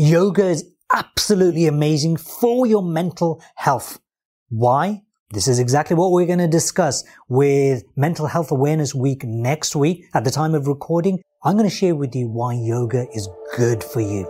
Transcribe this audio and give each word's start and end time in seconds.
yoga 0.00 0.46
is 0.46 0.64
absolutely 0.94 1.66
amazing 1.66 2.16
for 2.16 2.66
your 2.66 2.82
mental 2.82 3.42
health. 3.54 4.00
Why? 4.48 5.02
This 5.32 5.46
is 5.46 5.58
exactly 5.58 5.94
what 5.94 6.10
we're 6.10 6.26
going 6.26 6.38
to 6.38 6.48
discuss 6.48 7.04
with 7.28 7.84
Mental 7.96 8.26
Health 8.26 8.50
Awareness 8.50 8.94
Week 8.94 9.22
next 9.24 9.76
week. 9.76 10.06
At 10.14 10.24
the 10.24 10.30
time 10.30 10.54
of 10.54 10.66
recording, 10.66 11.22
I'm 11.44 11.54
going 11.54 11.68
to 11.68 11.74
share 11.74 11.94
with 11.94 12.16
you 12.16 12.28
why 12.28 12.54
yoga 12.54 13.08
is 13.14 13.28
good 13.54 13.84
for 13.84 14.00
you. 14.00 14.24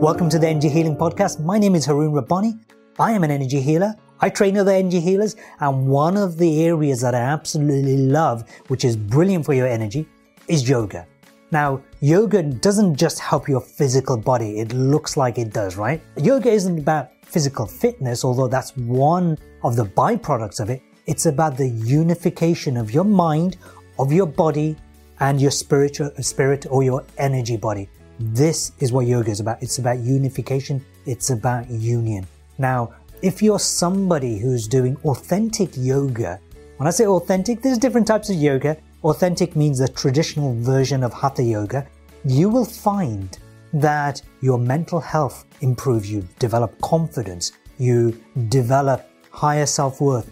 Welcome 0.00 0.28
to 0.30 0.38
the 0.40 0.48
Energy 0.48 0.70
Healing 0.70 0.96
Podcast. 0.96 1.44
My 1.44 1.58
name 1.58 1.76
is 1.76 1.86
Haroon 1.86 2.12
Rabbani. 2.12 2.54
I 2.98 3.12
am 3.12 3.22
an 3.22 3.30
energy 3.30 3.60
healer. 3.60 3.94
I 4.20 4.30
train 4.30 4.58
other 4.58 4.72
energy 4.72 4.98
healers, 4.98 5.36
and 5.60 5.86
one 5.86 6.16
of 6.16 6.38
the 6.38 6.64
areas 6.64 7.02
that 7.02 7.14
I 7.14 7.20
absolutely 7.20 7.98
love, 7.98 8.50
which 8.66 8.84
is 8.84 8.96
brilliant 8.96 9.46
for 9.46 9.54
your 9.54 9.68
energy, 9.68 10.08
is 10.48 10.68
yoga. 10.68 11.06
Now, 11.50 11.82
yoga 12.00 12.42
doesn't 12.42 12.96
just 12.96 13.18
help 13.18 13.48
your 13.48 13.60
physical 13.60 14.16
body, 14.16 14.60
it 14.60 14.74
looks 14.74 15.16
like 15.16 15.38
it 15.38 15.50
does, 15.52 15.76
right? 15.76 16.02
Yoga 16.16 16.50
isn't 16.50 16.78
about 16.78 17.10
physical 17.22 17.66
fitness, 17.66 18.24
although 18.24 18.48
that's 18.48 18.76
one 18.76 19.38
of 19.62 19.76
the 19.76 19.84
byproducts 19.84 20.60
of 20.60 20.68
it. 20.68 20.82
It's 21.06 21.24
about 21.24 21.56
the 21.56 21.68
unification 21.68 22.76
of 22.76 22.90
your 22.92 23.04
mind, 23.04 23.56
of 23.98 24.12
your 24.12 24.26
body, 24.26 24.76
and 25.20 25.40
your 25.40 25.50
spiritual 25.50 26.10
spirit 26.20 26.66
or 26.70 26.82
your 26.82 27.04
energy 27.16 27.56
body. 27.56 27.88
This 28.20 28.72
is 28.80 28.92
what 28.92 29.06
yoga 29.06 29.30
is 29.30 29.40
about. 29.40 29.62
It's 29.62 29.78
about 29.78 30.00
unification. 30.00 30.84
It's 31.06 31.30
about 31.30 31.70
union. 31.70 32.26
Now, 32.58 32.94
if 33.22 33.42
you're 33.42 33.58
somebody 33.58 34.38
who's 34.38 34.68
doing 34.68 34.96
authentic 35.04 35.70
yoga, 35.76 36.40
when 36.76 36.86
I 36.86 36.90
say 36.90 37.06
authentic, 37.06 37.62
there's 37.62 37.78
different 37.78 38.06
types 38.06 38.28
of 38.28 38.36
yoga. 38.36 38.76
Authentic 39.04 39.54
means 39.54 39.78
the 39.78 39.86
traditional 39.86 40.54
version 40.54 41.04
of 41.04 41.12
Hatha 41.12 41.42
yoga. 41.42 41.86
You 42.24 42.48
will 42.48 42.64
find 42.64 43.38
that 43.72 44.20
your 44.40 44.58
mental 44.58 44.98
health 44.98 45.44
improves. 45.60 46.10
You 46.10 46.26
develop 46.40 46.80
confidence. 46.80 47.52
You 47.78 48.20
develop 48.48 49.08
higher 49.30 49.66
self 49.66 50.00
worth. 50.00 50.28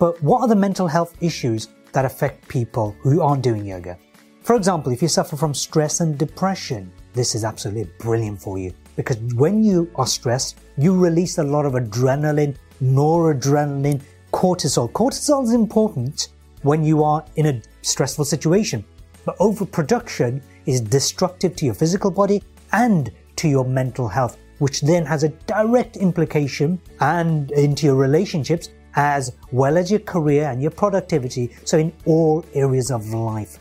But 0.00 0.20
what 0.20 0.40
are 0.40 0.48
the 0.48 0.56
mental 0.56 0.88
health 0.88 1.14
issues 1.20 1.68
that 1.92 2.04
affect 2.04 2.48
people 2.48 2.96
who 3.02 3.22
aren't 3.22 3.42
doing 3.42 3.64
yoga? 3.64 3.96
For 4.42 4.56
example, 4.56 4.92
if 4.92 5.00
you 5.00 5.08
suffer 5.08 5.36
from 5.36 5.54
stress 5.54 6.00
and 6.00 6.18
depression, 6.18 6.90
this 7.12 7.36
is 7.36 7.44
absolutely 7.44 7.92
brilliant 8.00 8.40
for 8.40 8.58
you 8.58 8.72
because 8.96 9.18
when 9.34 9.62
you 9.62 9.88
are 9.94 10.06
stressed, 10.06 10.58
you 10.76 10.96
release 10.96 11.38
a 11.38 11.44
lot 11.44 11.66
of 11.66 11.74
adrenaline, 11.74 12.56
noradrenaline, 12.82 14.02
cortisol. 14.32 14.90
Cortisol 14.90 15.44
is 15.44 15.52
important 15.52 16.28
when 16.62 16.82
you 16.82 17.04
are 17.04 17.24
in 17.36 17.46
a 17.46 17.62
stressful 17.88 18.24
situation, 18.24 18.84
but 19.24 19.36
overproduction 19.40 20.42
is 20.66 20.80
destructive 20.80 21.56
to 21.56 21.64
your 21.64 21.74
physical 21.74 22.10
body 22.10 22.42
and 22.72 23.10
to 23.36 23.48
your 23.48 23.64
mental 23.64 24.08
health, 24.08 24.36
which 24.58 24.80
then 24.82 25.04
has 25.04 25.24
a 25.24 25.28
direct 25.46 25.96
implication 25.96 26.80
and 27.00 27.50
into 27.52 27.86
your 27.86 27.96
relationships 27.96 28.70
as 28.94 29.32
well 29.52 29.78
as 29.78 29.90
your 29.90 30.00
career 30.00 30.44
and 30.50 30.60
your 30.60 30.70
productivity. 30.70 31.54
So 31.64 31.78
in 31.78 31.92
all 32.04 32.44
areas 32.54 32.90
of 32.90 33.08
life. 33.08 33.58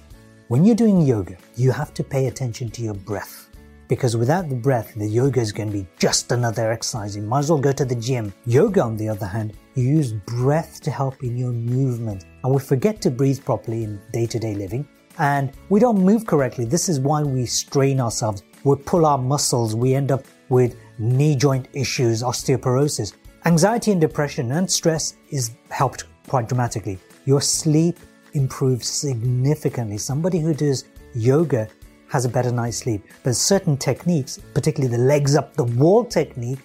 When 0.47 0.63
you're 0.63 0.75
doing 0.75 1.01
yoga, 1.01 1.37
you 1.55 1.71
have 1.71 1.93
to 1.95 2.03
pay 2.03 2.27
attention 2.27 2.71
to 2.71 2.81
your 2.81 2.93
breath. 2.93 3.49
Because 3.87 4.17
without 4.17 4.49
the 4.49 4.55
breath, 4.55 4.93
the 4.95 5.07
yoga 5.07 5.39
is 5.39 5.51
going 5.51 5.71
to 5.71 5.77
be 5.77 5.87
just 5.97 6.31
another 6.31 6.71
exercise. 6.71 7.15
You 7.15 7.21
might 7.21 7.39
as 7.39 7.49
well 7.49 7.59
go 7.59 7.71
to 7.71 7.85
the 7.85 7.95
gym. 7.95 8.33
Yoga, 8.45 8.81
on 8.81 8.97
the 8.97 9.07
other 9.07 9.25
hand, 9.25 9.53
you 9.75 9.83
use 9.83 10.11
breath 10.11 10.81
to 10.81 10.91
help 10.91 11.23
in 11.23 11.37
your 11.37 11.51
movement. 11.51 12.25
And 12.43 12.53
we 12.53 12.59
forget 12.59 13.01
to 13.03 13.11
breathe 13.11 13.43
properly 13.45 13.83
in 13.85 14.01
day 14.11 14.25
to 14.25 14.39
day 14.39 14.55
living. 14.55 14.87
And 15.19 15.51
we 15.69 15.79
don't 15.79 15.99
move 15.99 16.25
correctly. 16.25 16.65
This 16.65 16.89
is 16.89 16.99
why 16.99 17.23
we 17.23 17.45
strain 17.45 18.01
ourselves. 18.01 18.43
We 18.63 18.75
pull 18.75 19.05
our 19.05 19.17
muscles. 19.17 19.75
We 19.75 19.95
end 19.95 20.11
up 20.11 20.25
with 20.49 20.75
knee 20.99 21.35
joint 21.35 21.67
issues, 21.73 22.21
osteoporosis. 22.23 23.13
Anxiety 23.45 23.91
and 23.91 24.01
depression 24.01 24.51
and 24.51 24.69
stress 24.69 25.15
is 25.29 25.51
helped 25.69 26.03
quite 26.27 26.49
dramatically. 26.49 26.99
Your 27.25 27.41
sleep 27.41 27.99
improves 28.33 28.87
significantly. 28.87 29.97
Somebody 29.97 30.39
who 30.39 30.53
does 30.53 30.85
yoga 31.15 31.67
has 32.07 32.25
a 32.25 32.29
better 32.29 32.51
night's 32.51 32.77
sleep. 32.77 33.03
But 33.23 33.35
certain 33.35 33.77
techniques, 33.77 34.39
particularly 34.53 34.95
the 34.95 35.03
legs 35.03 35.35
up 35.35 35.53
the 35.53 35.63
wall 35.63 36.05
technique, 36.05 36.59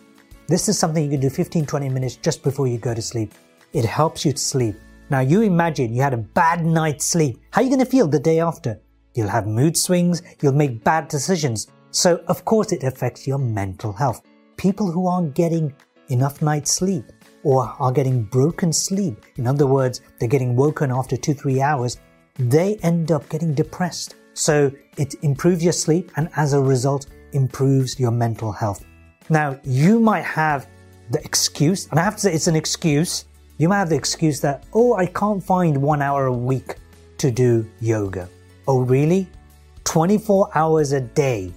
this 0.48 0.68
is 0.68 0.78
something 0.78 1.04
you 1.04 1.10
can 1.10 1.20
do 1.20 1.30
15 1.30 1.66
20 1.66 1.88
minutes 1.88 2.16
just 2.16 2.42
before 2.42 2.66
you 2.66 2.78
go 2.78 2.94
to 2.94 3.02
sleep. 3.02 3.34
It 3.72 3.84
helps 3.84 4.24
you 4.24 4.32
to 4.32 4.38
sleep. 4.38 4.76
Now 5.10 5.20
you 5.20 5.42
imagine 5.42 5.94
you 5.94 6.02
had 6.02 6.14
a 6.14 6.18
bad 6.18 6.64
night's 6.64 7.04
sleep. 7.04 7.40
How 7.50 7.60
are 7.60 7.64
you 7.64 7.70
going 7.70 7.84
to 7.84 7.90
feel 7.90 8.06
the 8.06 8.18
day 8.18 8.40
after? 8.40 8.80
You'll 9.14 9.28
have 9.28 9.46
mood 9.46 9.76
swings, 9.76 10.22
you'll 10.40 10.52
make 10.52 10.84
bad 10.84 11.08
decisions. 11.08 11.68
So 11.90 12.22
of 12.28 12.44
course 12.44 12.72
it 12.72 12.82
affects 12.82 13.26
your 13.26 13.38
mental 13.38 13.92
health. 13.92 14.22
People 14.56 14.90
who 14.90 15.06
aren't 15.06 15.34
getting 15.34 15.74
enough 16.08 16.40
night's 16.40 16.72
sleep 16.72 17.04
or 17.42 17.74
are 17.78 17.92
getting 17.92 18.24
broken 18.24 18.72
sleep, 18.72 19.24
in 19.36 19.46
other 19.46 19.66
words, 19.66 20.00
they're 20.18 20.28
getting 20.28 20.56
woken 20.56 20.90
after 20.90 21.16
two, 21.16 21.34
three 21.34 21.60
hours, 21.60 21.98
they 22.38 22.76
end 22.76 23.12
up 23.12 23.28
getting 23.28 23.52
depressed. 23.52 24.14
So 24.34 24.70
it 24.96 25.14
improves 25.22 25.62
your 25.62 25.72
sleep 25.72 26.10
and 26.16 26.28
as 26.36 26.52
a 26.52 26.60
result 26.60 27.06
improves 27.32 27.98
your 27.98 28.10
mental 28.10 28.52
health. 28.52 28.84
Now 29.28 29.58
you 29.64 30.00
might 30.00 30.24
have 30.24 30.68
the 31.10 31.22
excuse, 31.24 31.88
and 31.88 31.98
I 31.98 32.04
have 32.04 32.14
to 32.16 32.20
say 32.20 32.32
it's 32.32 32.46
an 32.46 32.56
excuse, 32.56 33.26
you 33.58 33.68
might 33.68 33.78
have 33.78 33.90
the 33.90 33.96
excuse 33.96 34.40
that, 34.40 34.64
oh, 34.72 34.94
I 34.94 35.06
can't 35.06 35.42
find 35.42 35.76
one 35.76 36.02
hour 36.02 36.26
a 36.26 36.32
week 36.32 36.76
to 37.18 37.30
do 37.30 37.68
yoga. 37.80 38.28
Oh, 38.66 38.80
really? 38.80 39.28
24 39.84 40.50
hours 40.54 40.92
a 40.92 41.00
day. 41.00 41.52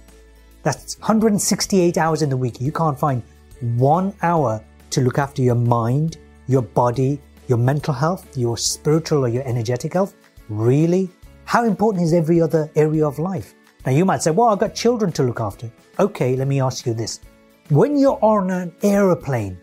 That's 0.62 0.98
168 0.98 1.96
hours 1.96 2.22
in 2.22 2.28
the 2.28 2.36
week. 2.36 2.60
You 2.60 2.72
can't 2.72 2.98
find 2.98 3.22
one 3.60 4.12
hour 4.22 4.62
to 4.90 5.00
look 5.00 5.18
after 5.18 5.42
your 5.42 5.54
mind, 5.54 6.18
your 6.48 6.62
body, 6.62 7.20
your 7.48 7.58
mental 7.58 7.94
health, 7.94 8.36
your 8.36 8.56
spiritual 8.56 9.24
or 9.24 9.28
your 9.28 9.46
energetic 9.46 9.94
health? 9.94 10.14
Really? 10.48 11.10
How 11.46 11.64
important 11.64 12.02
is 12.02 12.12
every 12.12 12.40
other 12.40 12.68
area 12.74 13.06
of 13.06 13.20
life? 13.20 13.54
Now 13.86 13.92
you 13.92 14.04
might 14.04 14.20
say, 14.20 14.32
well, 14.32 14.48
I've 14.48 14.58
got 14.58 14.74
children 14.74 15.12
to 15.12 15.22
look 15.22 15.40
after. 15.40 15.70
Okay, 16.00 16.34
let 16.34 16.48
me 16.48 16.60
ask 16.60 16.84
you 16.84 16.92
this. 16.92 17.20
When 17.68 17.96
you're 17.96 18.18
on 18.20 18.50
an 18.50 18.74
aeroplane 18.82 19.56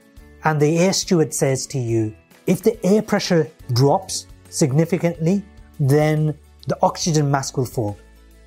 and 0.45 0.61
the 0.61 0.77
air 0.77 0.93
steward 0.93 1.33
says 1.33 1.67
to 1.67 1.77
you, 1.77 2.15
if 2.47 2.63
the 2.63 2.83
air 2.85 3.01
pressure 3.01 3.51
drops 3.73 4.27
significantly, 4.49 5.43
then 5.77 6.33
the 6.67 6.77
oxygen 6.81 7.29
mask 7.29 7.57
will 7.57 7.65
fall. 7.65 7.97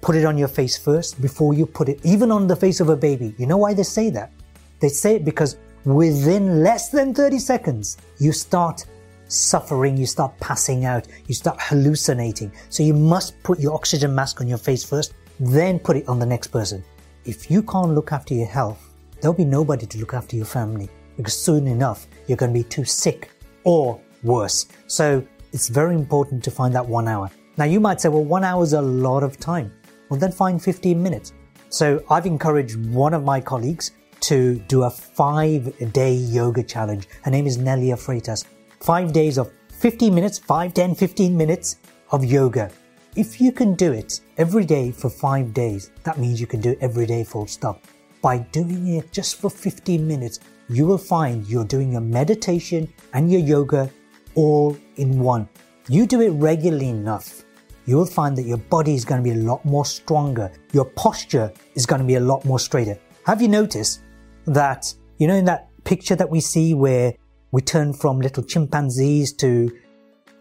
Put 0.01 0.17
it 0.17 0.25
on 0.25 0.39
your 0.39 0.49
face 0.49 0.79
first 0.79 1.21
before 1.21 1.53
you 1.53 1.67
put 1.67 1.91
it 1.91 2.01
even 2.05 2.31
on 2.31 2.47
the 2.47 2.57
face 2.57 2.81
of 2.81 2.89
a 2.89 2.97
baby. 2.97 3.35
You 3.37 3.47
know 3.47 3.59
why 3.59 3.75
they 3.75 3.83
say 3.83 4.09
that? 4.11 4.33
They 4.81 4.89
say 4.89 5.17
it 5.17 5.27
because 5.27 5.59
within 5.85 6.63
less 6.63 6.89
than 6.89 7.13
30 7.13 7.39
seconds, 7.39 7.99
you 8.19 8.33
start 8.33 8.87
suffering, 9.29 9.97
you 9.97 10.07
start 10.07 10.39
passing 10.41 10.85
out, 10.85 11.07
you 11.27 11.35
start 11.35 11.59
hallucinating. 11.61 12.53
So 12.69 12.83
you 12.83 12.95
must 12.95 13.43
put 13.43 13.59
your 13.59 13.75
oxygen 13.75 14.15
mask 14.15 14.41
on 14.41 14.49
your 14.49 14.59
face 14.59 14.85
first, 14.85 15.15
then 15.41 15.79
put 15.79 15.97
it 15.97 16.09
on 16.09 16.19
the 16.19 16.27
next 16.27 16.49
person. 16.49 16.85
If 17.25 17.51
you 17.51 17.63
can't 17.63 17.95
look 17.95 18.13
after 18.13 18.35
your 18.35 18.47
health, 18.47 18.95
there'll 19.21 19.37
be 19.37 19.45
nobody 19.45 19.87
to 19.87 19.99
look 19.99 20.15
after 20.15 20.37
your 20.37 20.47
family 20.47 20.89
because 21.17 21.37
soon 21.37 21.67
enough 21.67 22.07
you're 22.27 22.37
going 22.37 22.53
to 22.53 22.59
be 22.59 22.65
too 22.65 22.85
sick 22.85 23.31
or 23.65 24.01
worse. 24.23 24.67
So 24.87 25.27
it's 25.53 25.69
very 25.69 25.95
important 25.95 26.45
to 26.45 26.51
find 26.51 26.75
that 26.75 26.87
one 26.87 27.09
hour. 27.09 27.31
Now 27.57 27.65
you 27.65 27.81
might 27.81 28.01
say, 28.01 28.09
well, 28.09 28.25
one 28.25 28.45
hour 28.45 28.63
is 28.63 28.75
a 28.75 28.83
lot 28.83 29.23
of 29.23 29.39
time. 29.39 29.73
Well, 30.09 30.21
then 30.21 30.33
find 30.33 30.63
15 30.63 31.03
minutes. 31.03 31.33
So 31.69 32.05
I've 32.11 32.27
encouraged 32.27 32.77
one 32.87 33.13
of 33.15 33.25
my 33.25 33.41
colleagues 33.41 33.93
to 34.21 34.59
do 34.69 34.85
a 34.85 34.91
five 34.91 35.93
day 35.93 36.13
yoga 36.13 36.63
challenge. 36.63 37.09
Her 37.23 37.31
name 37.31 37.47
is 37.47 37.59
Nelia 37.59 37.97
Freitas. 37.97 38.45
Five 38.81 39.13
days 39.13 39.39
of 39.39 39.53
15 39.73 40.15
minutes, 40.15 40.39
5, 40.39 40.75
10, 40.75 40.95
15 40.95 41.37
minutes 41.37 41.77
of 42.13 42.25
yoga. 42.25 42.71
If 43.17 43.41
you 43.41 43.51
can 43.53 43.75
do 43.75 43.93
it 43.93 44.21
every 44.37 44.65
day 44.65 44.91
for 44.91 45.11
five 45.11 45.55
days, 45.55 45.91
that 46.05 46.19
means 46.19 46.41
you 46.41 46.47
can 46.47 46.61
do 46.61 46.71
it 46.71 46.79
every 46.81 47.07
day 47.07 47.25
full 47.25 47.47
stop. 47.47 47.85
By 48.23 48.39
doing 48.39 48.87
it 48.97 49.13
just 49.13 49.41
for 49.41 49.51
15 49.51 50.07
minutes, 50.07 50.41
you 50.69 50.87
will 50.87 50.99
find 50.99 51.47
you're 51.47 51.65
doing 51.65 51.93
your 51.93 52.01
meditation 52.01 52.93
and 53.13 53.31
your 53.31 53.41
yoga 53.41 53.91
all 54.35 54.77
in 54.97 55.19
one. 55.19 55.49
You 55.89 56.07
do 56.07 56.21
it 56.21 56.31
regularly 56.31 56.89
enough, 56.89 57.45
you 57.87 57.97
will 57.97 58.07
find 58.07 58.37
that 58.37 58.43
your 58.43 58.59
body 58.59 58.95
is 58.95 59.05
going 59.05 59.23
to 59.23 59.25
be 59.25 59.39
a 59.39 59.43
lot 59.43 59.65
more 59.65 59.87
stronger. 59.87 60.51
Your 60.73 60.85
posture 60.85 61.53
is 61.77 61.87
going 61.87 62.01
to 62.01 62.07
be 62.07 62.17
a 62.17 62.21
lot 62.21 62.45
more 62.45 62.59
straighter. 62.59 62.99
Have 63.25 63.41
you 63.41 63.49
noticed 63.49 64.03
that, 64.47 64.93
you 65.19 65.29
know, 65.29 65.37
in 65.37 65.45
that 65.45 65.69
picture 65.85 66.17
that 66.17 66.29
we 66.29 66.41
see 66.41 66.75
where 66.75 67.15
we 67.57 67.63
turn 67.63 67.91
from 67.91 68.21
little 68.21 68.43
chimpanzees 68.43 69.33
to 69.33 69.75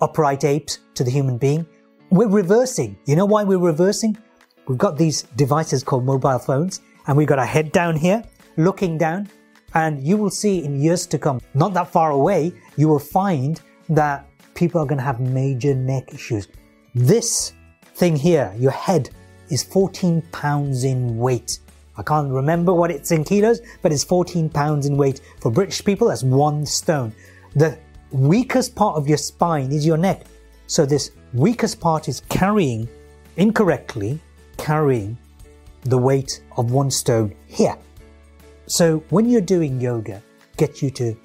upright 0.02 0.44
apes 0.44 0.80
to 0.96 1.02
the 1.02 1.10
human 1.10 1.38
being, 1.38 1.66
we're 2.10 2.28
reversing. 2.28 2.98
You 3.06 3.16
know 3.16 3.24
why 3.26 3.46
we're 3.46 3.58
reversing? 3.58 4.18
We've 4.68 4.78
got 4.78 4.98
these 4.98 5.22
devices 5.38 5.82
called 5.82 6.04
mobile 6.04 6.40
phones 6.40 6.82
and 7.08 7.16
we've 7.16 7.30
got 7.30 7.40
our 7.40 7.46
head 7.46 7.72
down 7.72 7.96
here, 7.96 8.22
looking 8.58 8.98
down, 8.98 9.30
and 9.76 10.06
you 10.06 10.18
will 10.18 10.30
see 10.30 10.66
in 10.66 10.82
years 10.82 11.08
to 11.08 11.18
come, 11.18 11.40
not 11.54 11.74
that 11.76 11.90
far 11.90 12.12
away, 12.12 12.52
you 12.76 12.90
will 12.90 13.00
find 13.00 13.62
that 13.88 14.28
people 14.54 14.82
are 14.82 14.86
going 14.86 14.98
to 14.98 15.04
have 15.06 15.22
major 15.22 15.74
neck 15.74 16.14
issues. 16.14 16.50
This 16.96 17.54
thing 17.94 18.18
here, 18.18 18.54
your 18.60 18.72
head, 18.72 19.10
is 19.50 19.64
14 19.64 20.22
pounds 20.34 20.84
in 20.84 21.18
weight. 21.18 21.60
I 21.98 22.04
can't 22.04 22.32
remember 22.32 22.74
what 22.74 22.92
it's 22.92 23.12
in 23.12 23.24
kilos, 23.24 23.62
but 23.82 23.92
it's 23.92 24.04
14 24.04 24.50
pounds 24.50 24.86
in 24.86 24.98
weight. 24.98 25.22
For 25.40 25.52
British 25.52 25.84
people, 25.84 26.10
that's 26.10 26.24
one 26.24 26.66
stone. 26.66 27.14
The 27.56 27.78
weakest 28.12 28.76
part 28.76 28.98
of 28.98 29.08
your 29.08 29.18
spine 29.18 29.72
is 29.72 29.86
your 29.86 29.98
neck. 29.98 30.26
So 30.68 30.86
this 30.86 31.12
weakest 31.34 31.80
part 31.80 32.10
is 32.10 32.22
carrying, 32.30 32.90
incorrectly, 33.38 34.20
carrying 34.58 35.18
the 35.82 35.98
weight 35.98 36.42
of 36.58 36.72
one 36.72 36.92
stone 36.92 37.36
here. 37.48 37.78
So 38.68 39.04
when 39.10 39.30
you're 39.30 39.42
doing 39.42 39.80
yoga, 39.80 40.22
get 40.58 40.82
you 40.82 40.90
to 40.92 41.16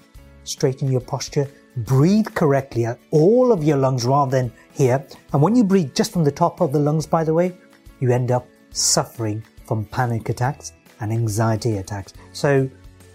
straighten 0.44 0.90
your 0.90 1.00
posture, 1.00 1.48
breathe 1.78 2.26
correctly 2.34 2.84
at 2.84 2.98
all 3.10 3.52
of 3.52 3.64
your 3.64 3.76
lungs 3.76 4.04
rather 4.04 4.30
than 4.30 4.52
here. 4.72 5.04
And 5.32 5.40
when 5.40 5.56
you 5.56 5.64
breathe 5.64 5.94
just 5.94 6.12
from 6.12 6.24
the 6.24 6.32
top 6.32 6.60
of 6.60 6.72
the 6.72 6.78
lungs, 6.78 7.06
by 7.06 7.24
the 7.24 7.34
way, 7.34 7.56
you 8.00 8.12
end 8.12 8.30
up 8.30 8.46
suffering 8.70 9.42
from 9.70 9.84
panic 9.84 10.28
attacks 10.28 10.72
and 10.98 11.12
anxiety 11.12 11.76
attacks. 11.76 12.12
So, 12.32 12.68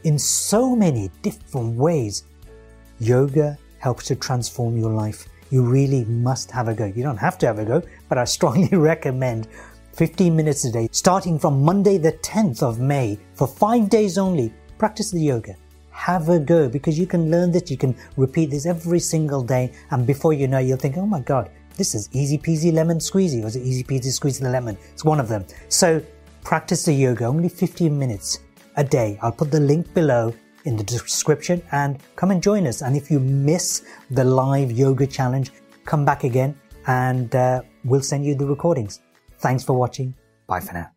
in 0.06 0.18
so 0.18 0.74
many 0.74 1.12
different 1.22 1.76
ways, 1.76 2.24
yoga 2.98 3.58
helps 3.80 4.06
to 4.06 4.16
transform 4.16 4.78
your 4.78 4.92
life. 4.92 5.28
You 5.52 5.64
really 5.64 6.06
must 6.06 6.50
have 6.52 6.70
a 6.70 6.74
go. 6.74 6.86
You 6.86 7.04
don't 7.04 7.18
have 7.18 7.38
to 7.40 7.46
have 7.46 7.60
a 7.60 7.66
go, 7.66 7.82
but 8.08 8.18
I 8.18 8.24
strongly 8.24 8.70
recommend 8.92 9.50
15 9.92 10.34
minutes 10.34 10.64
a 10.64 10.72
day, 10.72 10.88
starting 10.94 11.38
from 11.38 11.62
Monday, 11.62 11.98
the 11.98 12.14
10th 12.14 12.64
of 12.64 12.80
May, 12.80 13.20
for 13.34 13.48
five 13.50 13.90
days 13.90 14.18
only. 14.18 14.54
Practice 14.78 15.12
the 15.12 15.20
yoga. 15.20 15.58
Have 15.92 16.30
a 16.30 16.40
go 16.40 16.70
because 16.70 16.98
you 16.98 17.06
can 17.06 17.30
learn 17.30 17.52
this. 17.52 17.70
You 17.70 17.78
can 17.78 17.98
repeat 18.16 18.50
this 18.50 18.66
every 18.66 19.02
single 19.02 19.44
day. 19.44 19.74
And 19.92 20.08
before 20.08 20.32
you 20.32 20.48
know, 20.48 20.60
you'll 20.60 20.78
think, 20.78 20.96
oh 20.96 21.06
my 21.06 21.20
God, 21.20 21.50
this 21.76 21.94
is 21.96 22.08
easy 22.14 22.38
peasy 22.38 22.72
lemon 22.72 23.00
squeezy. 23.00 23.44
Or 23.44 23.48
is 23.48 23.58
it 23.58 23.64
easy 23.64 23.84
peasy 23.84 24.08
squeezy 24.18 24.40
the 24.40 24.50
lemon? 24.50 24.78
It's 24.94 25.04
one 25.04 25.20
of 25.20 25.28
them. 25.28 25.46
So 25.68 26.02
practice 26.46 26.86
the 26.86 26.94
yoga 26.94 27.26
only 27.26 27.50
15 27.50 27.98
minutes 27.98 28.40
a 28.78 28.84
day. 28.84 29.20
I'll 29.22 29.32
put 29.32 29.52
the 29.52 29.60
link 29.60 29.94
below 29.94 30.34
in 30.66 30.78
the 30.78 30.84
description 30.84 31.62
and 31.72 32.00
come 32.16 32.32
and 32.32 32.42
join 32.42 32.68
us. 32.68 32.82
And 32.82 32.96
if 32.96 33.12
you 33.12 33.20
miss 33.20 33.84
the 34.12 34.24
live 34.24 34.72
yoga 34.72 35.08
challenge, 35.08 35.52
come 35.86 36.06
back 36.06 36.24
again 36.24 36.58
and 36.88 37.36
uh, 37.36 37.62
we'll 37.84 38.02
send 38.02 38.26
you 38.26 38.36
the 38.36 38.46
recordings. 38.46 39.02
Thanks 39.40 39.64
for 39.64 39.74
watching. 39.74 40.14
Bye 40.48 40.60
for 40.60 40.74
now. 40.74 40.95